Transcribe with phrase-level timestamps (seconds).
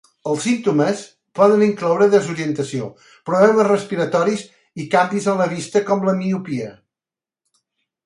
[0.29, 1.03] Els símptomes
[1.39, 2.89] poden incloure desorientació,
[3.33, 4.49] problemes respiratoris
[4.85, 6.77] i canvis en la vista, com la miopia.